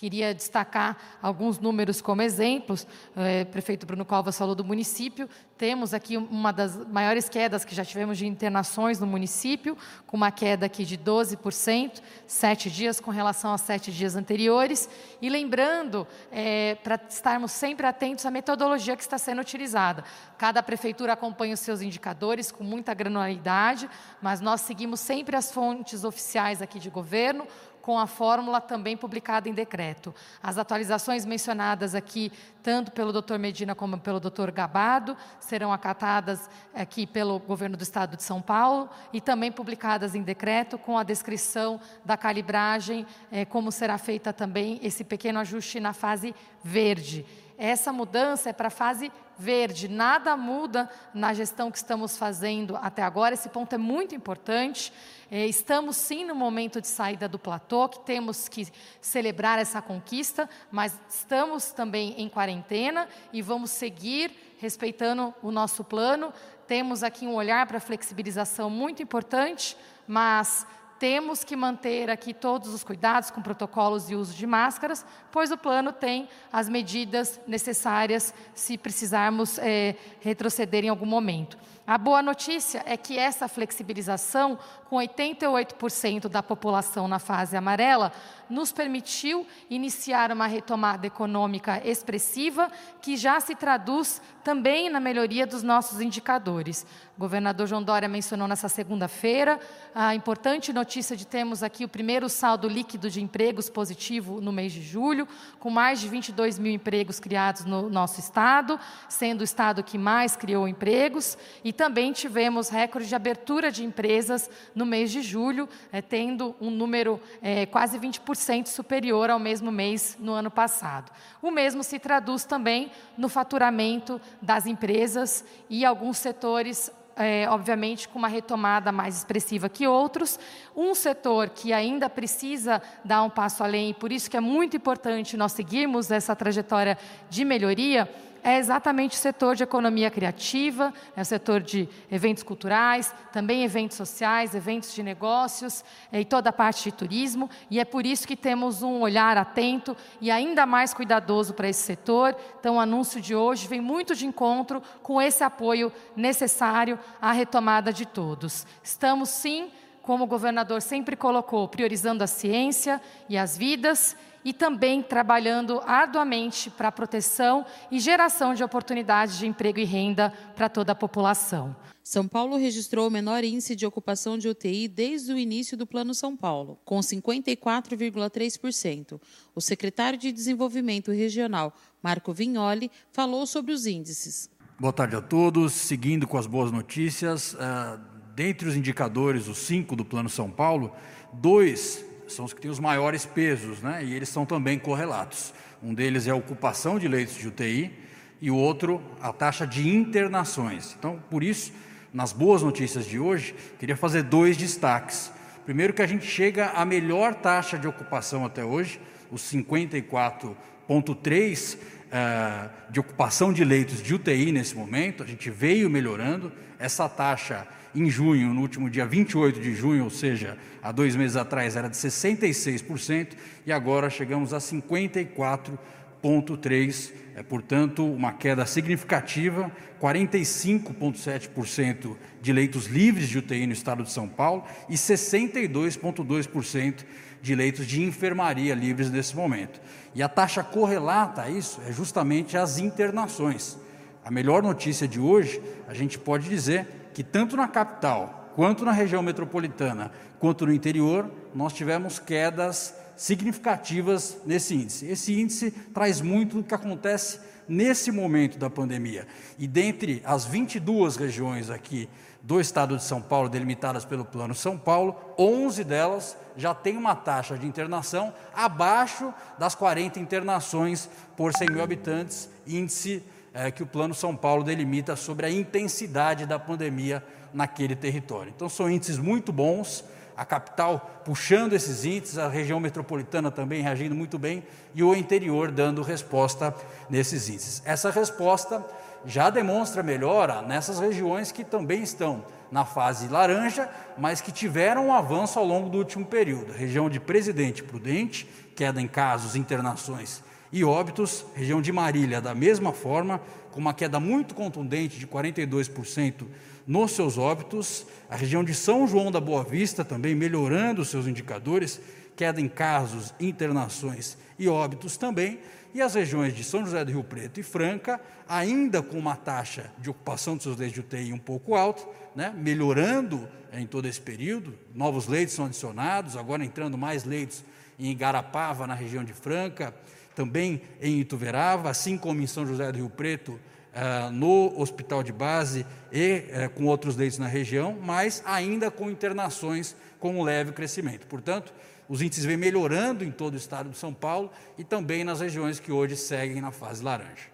Queria 0.00 0.32
destacar 0.32 0.96
alguns 1.20 1.58
números 1.58 2.00
como 2.00 2.22
exemplos. 2.22 2.86
É, 3.14 3.44
prefeito 3.44 3.84
Bruno 3.84 4.02
Covas 4.02 4.38
falou 4.38 4.54
do 4.54 4.64
município. 4.64 5.28
Temos 5.58 5.92
aqui 5.92 6.16
uma 6.16 6.54
das 6.54 6.74
maiores 6.86 7.28
quedas 7.28 7.66
que 7.66 7.74
já 7.74 7.84
tivemos 7.84 8.16
de 8.16 8.26
internações 8.26 8.98
no 8.98 9.06
município, 9.06 9.76
com 10.06 10.16
uma 10.16 10.30
queda 10.30 10.64
aqui 10.64 10.86
de 10.86 10.96
12%, 10.96 12.00
sete 12.26 12.70
dias 12.70 12.98
com 12.98 13.10
relação 13.10 13.50
aos 13.50 13.60
sete 13.60 13.92
dias 13.92 14.16
anteriores. 14.16 14.88
E 15.20 15.28
lembrando, 15.28 16.06
é, 16.32 16.76
para 16.76 16.98
estarmos 17.06 17.52
sempre 17.52 17.86
atentos 17.86 18.24
à 18.24 18.30
metodologia 18.30 18.96
que 18.96 19.02
está 19.02 19.18
sendo 19.18 19.42
utilizada. 19.42 20.02
Cada 20.38 20.62
prefeitura 20.62 21.12
acompanha 21.12 21.52
os 21.52 21.60
seus 21.60 21.82
indicadores 21.82 22.50
com 22.50 22.64
muita 22.64 22.94
granularidade, 22.94 23.86
mas 24.22 24.40
nós 24.40 24.62
seguimos 24.62 25.00
sempre 25.00 25.36
as 25.36 25.52
fontes 25.52 26.04
oficiais 26.04 26.62
aqui 26.62 26.78
de 26.78 26.88
governo, 26.88 27.46
com 27.82 27.98
a 27.98 28.06
fórmula 28.06 28.60
também 28.60 28.96
publicada 28.96 29.48
em 29.48 29.54
decreto. 29.54 30.14
As 30.42 30.58
atualizações 30.58 31.24
mencionadas 31.24 31.94
aqui, 31.94 32.32
tanto 32.62 32.92
pelo 32.92 33.12
Dr. 33.12 33.38
Medina 33.38 33.74
como 33.74 33.98
pelo 33.98 34.20
Dr. 34.20 34.50
Gabado, 34.52 35.16
serão 35.38 35.72
acatadas 35.72 36.48
aqui 36.74 37.06
pelo 37.06 37.38
governo 37.38 37.76
do 37.76 37.82
Estado 37.82 38.16
de 38.16 38.22
São 38.22 38.40
Paulo 38.40 38.88
e 39.12 39.20
também 39.20 39.50
publicadas 39.50 40.14
em 40.14 40.22
decreto 40.22 40.78
com 40.78 40.98
a 40.98 41.02
descrição 41.02 41.80
da 42.04 42.16
calibragem, 42.16 43.06
eh, 43.32 43.44
como 43.44 43.72
será 43.72 43.98
feita 43.98 44.32
também 44.32 44.78
esse 44.82 45.04
pequeno 45.04 45.38
ajuste 45.38 45.80
na 45.80 45.92
fase 45.92 46.34
verde. 46.62 47.26
Essa 47.62 47.92
mudança 47.92 48.48
é 48.48 48.54
para 48.54 48.68
a 48.68 48.70
fase 48.70 49.12
verde, 49.36 49.86
nada 49.86 50.34
muda 50.34 50.88
na 51.12 51.34
gestão 51.34 51.70
que 51.70 51.76
estamos 51.76 52.16
fazendo 52.16 52.74
até 52.76 53.02
agora, 53.02 53.34
esse 53.34 53.50
ponto 53.50 53.74
é 53.74 53.76
muito 53.76 54.14
importante. 54.14 54.90
É, 55.30 55.46
estamos 55.46 55.96
sim 55.96 56.24
no 56.24 56.34
momento 56.34 56.80
de 56.80 56.86
saída 56.86 57.28
do 57.28 57.38
platô, 57.38 57.86
que 57.86 58.00
temos 58.00 58.48
que 58.48 58.66
celebrar 58.98 59.58
essa 59.58 59.82
conquista, 59.82 60.48
mas 60.70 60.98
estamos 61.06 61.70
também 61.70 62.14
em 62.16 62.30
quarentena 62.30 63.06
e 63.30 63.42
vamos 63.42 63.68
seguir 63.72 64.34
respeitando 64.58 65.34
o 65.42 65.50
nosso 65.50 65.84
plano. 65.84 66.32
Temos 66.66 67.02
aqui 67.02 67.26
um 67.26 67.34
olhar 67.34 67.66
para 67.66 67.76
a 67.76 67.80
flexibilização 67.80 68.70
muito 68.70 69.02
importante, 69.02 69.76
mas 70.08 70.66
temos 71.00 71.42
que 71.42 71.56
manter 71.56 72.10
aqui 72.10 72.34
todos 72.34 72.74
os 72.74 72.84
cuidados 72.84 73.30
com 73.30 73.40
protocolos 73.40 74.10
e 74.10 74.14
uso 74.14 74.34
de 74.34 74.46
máscaras, 74.46 75.04
pois 75.32 75.50
o 75.50 75.56
plano 75.56 75.92
tem 75.94 76.28
as 76.52 76.68
medidas 76.68 77.40
necessárias 77.46 78.34
se 78.54 78.76
precisarmos 78.76 79.56
é, 79.58 79.96
retroceder 80.20 80.84
em 80.84 80.90
algum 80.90 81.06
momento. 81.06 81.56
A 81.86 81.98
boa 81.98 82.22
notícia 82.22 82.82
é 82.86 82.96
que 82.96 83.18
essa 83.18 83.48
flexibilização, 83.48 84.58
com 84.88 84.96
88% 84.96 86.28
da 86.28 86.42
população 86.42 87.08
na 87.08 87.18
fase 87.18 87.56
amarela, 87.56 88.12
nos 88.48 88.70
permitiu 88.70 89.46
iniciar 89.68 90.30
uma 90.30 90.46
retomada 90.46 91.06
econômica 91.06 91.80
expressiva, 91.84 92.70
que 93.00 93.16
já 93.16 93.40
se 93.40 93.56
traduz 93.56 94.22
também 94.44 94.88
na 94.88 95.00
melhoria 95.00 95.46
dos 95.46 95.62
nossos 95.62 96.00
indicadores. 96.00 96.86
O 97.20 97.28
governador 97.28 97.66
João 97.66 97.82
Dória 97.82 98.08
mencionou 98.08 98.48
nessa 98.48 98.66
segunda-feira 98.66 99.60
a 99.94 100.14
importante 100.14 100.72
notícia 100.72 101.14
de 101.14 101.26
termos 101.26 101.62
aqui 101.62 101.84
o 101.84 101.88
primeiro 101.88 102.30
saldo 102.30 102.66
líquido 102.66 103.10
de 103.10 103.20
empregos 103.20 103.68
positivo 103.68 104.40
no 104.40 104.50
mês 104.50 104.72
de 104.72 104.80
julho, 104.80 105.28
com 105.58 105.68
mais 105.68 106.00
de 106.00 106.08
22 106.08 106.58
mil 106.58 106.72
empregos 106.72 107.20
criados 107.20 107.66
no 107.66 107.90
nosso 107.90 108.20
estado, 108.20 108.80
sendo 109.06 109.42
o 109.42 109.44
estado 109.44 109.82
que 109.82 109.98
mais 109.98 110.34
criou 110.34 110.66
empregos, 110.66 111.36
e 111.62 111.74
também 111.74 112.10
tivemos 112.10 112.70
recorde 112.70 113.06
de 113.06 113.14
abertura 113.14 113.70
de 113.70 113.84
empresas 113.84 114.48
no 114.74 114.86
mês 114.86 115.10
de 115.10 115.20
julho, 115.20 115.68
é, 115.92 116.00
tendo 116.00 116.56
um 116.58 116.70
número 116.70 117.20
é, 117.42 117.66
quase 117.66 117.98
20% 117.98 118.68
superior 118.68 119.28
ao 119.28 119.38
mesmo 119.38 119.70
mês 119.70 120.16
no 120.18 120.32
ano 120.32 120.50
passado. 120.50 121.12
O 121.42 121.50
mesmo 121.50 121.84
se 121.84 121.98
traduz 121.98 122.46
também 122.46 122.90
no 123.18 123.28
faturamento 123.28 124.18
das 124.40 124.64
empresas 124.64 125.44
e 125.68 125.84
alguns 125.84 126.16
setores 126.16 126.90
é, 127.20 127.48
obviamente, 127.48 128.08
com 128.08 128.18
uma 128.18 128.28
retomada 128.28 128.90
mais 128.90 129.18
expressiva 129.18 129.68
que 129.68 129.86
outros. 129.86 130.38
Um 130.74 130.94
setor 130.94 131.50
que 131.50 131.72
ainda 131.72 132.08
precisa 132.08 132.82
dar 133.04 133.22
um 133.22 133.30
passo 133.30 133.62
além, 133.62 133.90
e 133.90 133.94
por 133.94 134.10
isso 134.10 134.30
que 134.30 134.36
é 134.36 134.40
muito 134.40 134.76
importante 134.76 135.36
nós 135.36 135.52
seguirmos 135.52 136.10
essa 136.10 136.34
trajetória 136.34 136.96
de 137.28 137.44
melhoria, 137.44 138.08
é 138.42 138.58
exatamente 138.58 139.16
o 139.16 139.20
setor 139.20 139.54
de 139.54 139.62
economia 139.62 140.10
criativa, 140.10 140.92
é 141.16 141.22
o 141.22 141.24
setor 141.24 141.60
de 141.60 141.88
eventos 142.10 142.42
culturais, 142.42 143.14
também 143.32 143.64
eventos 143.64 143.96
sociais, 143.96 144.54
eventos 144.54 144.94
de 144.94 145.02
negócios 145.02 145.84
e 146.12 146.24
toda 146.24 146.50
a 146.50 146.52
parte 146.52 146.84
de 146.84 146.92
turismo. 146.92 147.48
E 147.70 147.78
é 147.78 147.84
por 147.84 148.06
isso 148.06 148.26
que 148.26 148.36
temos 148.36 148.82
um 148.82 149.00
olhar 149.00 149.36
atento 149.36 149.96
e 150.20 150.30
ainda 150.30 150.66
mais 150.66 150.94
cuidadoso 150.94 151.54
para 151.54 151.68
esse 151.68 151.82
setor. 151.82 152.36
Então, 152.58 152.76
o 152.76 152.80
anúncio 152.80 153.20
de 153.20 153.34
hoje 153.34 153.68
vem 153.68 153.80
muito 153.80 154.14
de 154.14 154.26
encontro 154.26 154.82
com 155.02 155.20
esse 155.20 155.44
apoio 155.44 155.92
necessário 156.16 156.98
à 157.20 157.32
retomada 157.32 157.92
de 157.92 158.06
todos. 158.06 158.66
Estamos, 158.82 159.28
sim, 159.28 159.70
como 160.02 160.24
o 160.24 160.26
governador 160.26 160.82
sempre 160.82 161.14
colocou, 161.14 161.68
priorizando 161.68 162.24
a 162.24 162.26
ciência 162.26 163.00
e 163.28 163.36
as 163.38 163.56
vidas 163.56 164.16
e 164.44 164.52
também 164.52 165.02
trabalhando 165.02 165.80
arduamente 165.84 166.70
para 166.70 166.88
a 166.88 166.92
proteção 166.92 167.64
e 167.90 167.98
geração 168.00 168.54
de 168.54 168.64
oportunidades 168.64 169.38
de 169.38 169.46
emprego 169.46 169.78
e 169.78 169.84
renda 169.84 170.32
para 170.54 170.68
toda 170.68 170.92
a 170.92 170.94
população. 170.94 171.74
São 172.02 172.26
Paulo 172.26 172.56
registrou 172.56 173.06
o 173.06 173.10
menor 173.10 173.44
índice 173.44 173.76
de 173.76 173.86
ocupação 173.86 174.36
de 174.36 174.48
UTI 174.48 174.88
desde 174.88 175.32
o 175.32 175.38
início 175.38 175.76
do 175.76 175.86
Plano 175.86 176.12
São 176.14 176.36
Paulo, 176.36 176.80
com 176.84 176.98
54,3%. 176.98 179.20
O 179.54 179.60
secretário 179.60 180.18
de 180.18 180.32
Desenvolvimento 180.32 181.12
Regional, 181.12 181.72
Marco 182.02 182.32
Vignoli, 182.32 182.90
falou 183.12 183.46
sobre 183.46 183.72
os 183.72 183.86
índices. 183.86 184.50
Boa 184.78 184.92
tarde 184.92 185.14
a 185.14 185.20
todos. 185.20 185.72
Seguindo 185.72 186.26
com 186.26 186.36
as 186.38 186.46
boas 186.46 186.72
notícias, 186.72 187.54
uh, 187.54 188.00
dentre 188.34 188.68
os 188.68 188.74
indicadores, 188.74 189.46
os 189.46 189.58
cinco 189.58 189.94
do 189.94 190.04
Plano 190.04 190.28
São 190.28 190.50
Paulo, 190.50 190.92
dois 191.32 192.04
são 192.32 192.44
os 192.44 192.52
que 192.52 192.60
têm 192.60 192.70
os 192.70 192.78
maiores 192.78 193.26
pesos, 193.26 193.80
né? 193.80 194.04
e 194.04 194.14
eles 194.14 194.28
são 194.28 194.46
também 194.46 194.78
correlatos. 194.78 195.52
Um 195.82 195.94
deles 195.94 196.26
é 196.26 196.30
a 196.30 196.34
ocupação 196.34 196.98
de 196.98 197.08
leitos 197.08 197.36
de 197.36 197.48
UTI 197.48 197.92
e 198.40 198.50
o 198.50 198.56
outro 198.56 199.02
a 199.20 199.32
taxa 199.32 199.66
de 199.66 199.88
internações. 199.88 200.94
Então, 200.98 201.22
por 201.30 201.42
isso, 201.42 201.72
nas 202.12 202.32
boas 202.32 202.62
notícias 202.62 203.06
de 203.06 203.18
hoje, 203.18 203.54
queria 203.78 203.96
fazer 203.96 204.22
dois 204.22 204.56
destaques. 204.56 205.32
Primeiro, 205.64 205.92
que 205.92 206.02
a 206.02 206.06
gente 206.06 206.26
chega 206.26 206.70
à 206.70 206.84
melhor 206.84 207.34
taxa 207.34 207.78
de 207.78 207.86
ocupação 207.86 208.44
até 208.44 208.64
hoje, 208.64 209.00
os 209.30 209.42
54 209.42 210.56
0,3% 210.90 211.78
eh, 212.12 212.68
de 212.90 212.98
ocupação 212.98 213.52
de 213.52 213.64
leitos 213.64 214.02
de 214.02 214.12
UTI 214.12 214.50
nesse 214.50 214.74
momento, 214.74 215.22
a 215.22 215.26
gente 215.26 215.48
veio 215.48 215.88
melhorando. 215.88 216.50
Essa 216.78 217.08
taxa 217.08 217.68
em 217.94 218.10
junho, 218.10 218.52
no 218.52 218.62
último 218.62 218.90
dia 218.90 219.06
28 219.06 219.60
de 219.60 219.72
junho, 219.74 220.02
ou 220.04 220.10
seja, 220.10 220.58
há 220.82 220.90
dois 220.90 221.14
meses 221.14 221.36
atrás, 221.36 221.76
era 221.76 221.88
de 221.88 221.96
66%, 221.96 223.36
e 223.66 223.72
agora 223.72 224.10
chegamos 224.10 224.52
a 224.52 224.58
54,3% 224.58 227.12
é, 227.34 227.42
portanto, 227.42 228.04
uma 228.04 228.32
queda 228.32 228.66
significativa, 228.66 229.72
45,7% 230.00 232.16
de 232.40 232.52
leitos 232.52 232.86
livres 232.86 233.28
de 233.28 233.38
UTI 233.38 233.66
no 233.66 233.72
estado 233.72 234.02
de 234.02 234.10
São 234.10 234.26
Paulo 234.28 234.64
e 234.88 234.94
62,2% 234.94 237.04
de 237.42 237.54
leitos 237.54 237.86
de 237.86 238.02
enfermaria 238.02 238.74
livres 238.74 239.10
nesse 239.10 239.36
momento. 239.36 239.80
E 240.14 240.22
a 240.22 240.28
taxa 240.28 240.62
correlata 240.62 241.42
a 241.42 241.50
isso 241.50 241.80
é 241.86 241.92
justamente 241.92 242.56
as 242.56 242.78
internações. 242.78 243.76
A 244.24 244.30
melhor 244.30 244.62
notícia 244.62 245.08
de 245.08 245.18
hoje, 245.18 245.60
a 245.88 245.94
gente 245.94 246.16
pode 246.18 246.48
dizer 246.48 246.86
que 247.14 247.24
tanto 247.24 247.56
na 247.56 247.66
capital, 247.66 248.52
quanto 248.54 248.84
na 248.84 248.92
região 248.92 249.22
metropolitana, 249.22 250.12
quanto 250.38 250.66
no 250.66 250.72
interior, 250.72 251.30
nós 251.54 251.72
tivemos 251.72 252.18
quedas 252.18 252.94
significativas 253.20 254.38
nesse 254.46 254.74
índice. 254.74 255.04
Esse 255.04 255.38
índice 255.38 255.70
traz 255.92 256.22
muito 256.22 256.56
do 256.56 256.64
que 256.64 256.74
acontece 256.74 257.38
nesse 257.68 258.10
momento 258.10 258.58
da 258.58 258.70
pandemia. 258.70 259.26
E 259.58 259.66
dentre 259.68 260.22
as 260.24 260.46
22 260.46 261.16
regiões 261.16 261.68
aqui 261.68 262.08
do 262.42 262.58
estado 262.58 262.96
de 262.96 263.04
São 263.04 263.20
Paulo, 263.20 263.50
delimitadas 263.50 264.06
pelo 264.06 264.24
Plano 264.24 264.54
São 264.54 264.78
Paulo, 264.78 265.14
11 265.38 265.84
delas 265.84 266.34
já 266.56 266.72
têm 266.72 266.96
uma 266.96 267.14
taxa 267.14 267.58
de 267.58 267.66
internação 267.66 268.32
abaixo 268.54 269.34
das 269.58 269.74
40 269.74 270.18
internações 270.18 271.06
por 271.36 271.52
100 271.52 271.68
mil 271.72 271.82
habitantes, 271.82 272.48
índice 272.66 273.22
é, 273.52 273.70
que 273.70 273.82
o 273.82 273.86
Plano 273.86 274.14
São 274.14 274.34
Paulo 274.34 274.64
delimita 274.64 275.14
sobre 275.14 275.44
a 275.44 275.50
intensidade 275.50 276.46
da 276.46 276.58
pandemia 276.58 277.22
naquele 277.52 277.94
território. 277.94 278.50
Então, 278.56 278.66
são 278.66 278.90
índices 278.90 279.18
muito 279.18 279.52
bons, 279.52 280.02
a 280.40 280.44
capital 280.46 281.20
puxando 281.22 281.74
esses 281.74 282.06
índices, 282.06 282.38
a 282.38 282.48
região 282.48 282.80
metropolitana 282.80 283.50
também 283.50 283.82
reagindo 283.82 284.14
muito 284.14 284.38
bem 284.38 284.64
e 284.94 285.04
o 285.04 285.14
interior 285.14 285.70
dando 285.70 286.00
resposta 286.00 286.74
nesses 287.10 287.50
índices. 287.50 287.82
Essa 287.84 288.10
resposta 288.10 288.82
já 289.26 289.50
demonstra 289.50 290.02
melhora 290.02 290.62
nessas 290.62 290.98
regiões 290.98 291.52
que 291.52 291.62
também 291.62 292.02
estão 292.02 292.42
na 292.72 292.86
fase 292.86 293.28
laranja, 293.28 293.86
mas 294.16 294.40
que 294.40 294.50
tiveram 294.50 295.08
um 295.08 295.12
avanço 295.12 295.58
ao 295.58 295.64
longo 295.66 295.90
do 295.90 295.98
último 295.98 296.24
período. 296.24 296.72
região 296.72 297.10
de 297.10 297.20
Presidente 297.20 297.82
Prudente, 297.82 298.48
queda 298.74 298.98
em 298.98 299.06
casos, 299.06 299.56
internações 299.56 300.42
e 300.72 300.84
óbitos, 300.84 301.44
região 301.54 301.82
de 301.82 301.92
Marília, 301.92 302.40
da 302.40 302.54
mesma 302.54 302.92
forma, 302.92 303.40
com 303.72 303.80
uma 303.80 303.94
queda 303.94 304.20
muito 304.20 304.54
contundente 304.54 305.18
de 305.18 305.26
42% 305.26 306.46
nos 306.86 307.12
seus 307.12 307.38
óbitos, 307.38 308.06
a 308.28 308.36
região 308.36 308.64
de 308.64 308.74
São 308.74 309.06
João 309.06 309.30
da 309.30 309.40
Boa 309.40 309.62
Vista 309.62 310.04
também 310.04 310.34
melhorando 310.34 311.02
os 311.02 311.08
seus 311.08 311.26
indicadores, 311.26 312.00
queda 312.34 312.60
em 312.60 312.68
casos, 312.68 313.34
internações 313.38 314.36
e 314.58 314.68
óbitos 314.68 315.16
também, 315.16 315.58
e 315.92 316.00
as 316.00 316.14
regiões 316.14 316.54
de 316.54 316.62
São 316.62 316.84
José 316.84 317.04
do 317.04 317.10
Rio 317.10 317.24
Preto 317.24 317.58
e 317.58 317.62
Franca, 317.62 318.20
ainda 318.48 319.02
com 319.02 319.18
uma 319.18 319.36
taxa 319.36 319.92
de 319.98 320.08
ocupação 320.08 320.54
dos 320.54 320.62
seus 320.62 320.76
leitos 320.76 320.94
de 320.94 321.00
UTI 321.00 321.32
um 321.32 321.38
pouco 321.38 321.74
alta, 321.74 322.02
né, 322.34 322.54
melhorando 322.56 323.48
em 323.72 323.86
todo 323.86 324.06
esse 324.06 324.20
período, 324.20 324.74
novos 324.94 325.26
leitos 325.26 325.54
são 325.54 325.66
adicionados, 325.66 326.36
agora 326.36 326.64
entrando 326.64 326.96
mais 326.96 327.24
leitos 327.24 327.64
em 327.98 328.10
Igarapava, 328.10 328.86
na 328.86 328.94
região 328.94 329.22
de 329.22 329.32
Franca, 329.32 329.94
também 330.40 330.80
em 331.02 331.20
Ituverava, 331.20 331.90
assim 331.90 332.16
como 332.16 332.40
em 332.40 332.46
São 332.46 332.66
José 332.66 332.90
do 332.90 332.98
Rio 332.98 333.10
Preto, 333.10 333.60
Uh, 333.90 334.30
no 334.30 334.80
hospital 334.80 335.20
de 335.20 335.32
base 335.32 335.84
e 336.12 336.44
uh, 336.44 336.70
com 336.76 336.86
outros 336.86 337.16
leitos 337.16 337.38
na 337.38 337.48
região, 337.48 337.98
mas 338.00 338.40
ainda 338.46 338.88
com 338.88 339.10
internações 339.10 339.96
com 340.20 340.38
um 340.38 340.44
leve 340.44 340.70
crescimento. 340.70 341.26
Portanto, 341.26 341.74
os 342.08 342.22
índices 342.22 342.44
vêm 342.44 342.56
melhorando 342.56 343.24
em 343.24 343.32
todo 343.32 343.54
o 343.54 343.56
estado 343.56 343.90
de 343.90 343.98
São 343.98 344.14
Paulo 344.14 344.48
e 344.78 344.84
também 344.84 345.24
nas 345.24 345.40
regiões 345.40 345.80
que 345.80 345.90
hoje 345.90 346.16
seguem 346.16 346.60
na 346.60 346.70
fase 346.70 347.02
laranja. 347.02 347.50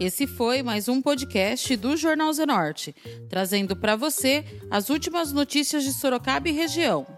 Esse 0.00 0.26
foi 0.26 0.62
mais 0.62 0.88
um 0.88 1.02
podcast 1.02 1.76
do 1.76 1.94
Jornal 1.94 2.32
Zenorte, 2.32 2.96
trazendo 3.28 3.76
para 3.76 3.94
você 3.94 4.42
as 4.70 4.88
últimas 4.88 5.34
notícias 5.34 5.84
de 5.84 5.92
Sorocaba 5.92 6.48
e 6.48 6.52
região. 6.52 7.17